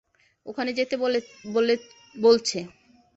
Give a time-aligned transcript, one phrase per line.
[0.45, 0.95] ওখানে যেতে
[0.97, 2.59] বলছে।